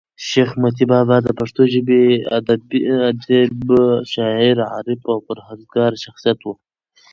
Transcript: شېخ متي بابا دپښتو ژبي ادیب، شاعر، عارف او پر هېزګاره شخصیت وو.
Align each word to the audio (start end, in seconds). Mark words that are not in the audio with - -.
شېخ 0.27 0.49
متي 0.61 0.85
بابا 0.91 1.17
دپښتو 1.25 1.61
ژبي 1.73 2.01
ادیب، 3.09 3.63
شاعر، 4.13 4.55
عارف 4.73 5.01
او 5.11 5.17
پر 5.25 5.37
هېزګاره 5.47 5.97
شخصیت 6.05 6.39
وو. 6.41 6.53